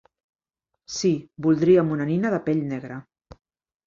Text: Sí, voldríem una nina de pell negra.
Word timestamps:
Sí, 0.93 1.11
voldríem 1.47 1.91
una 1.97 2.07
nina 2.13 2.31
de 2.35 2.39
pell 2.47 2.65
negra. 2.73 2.99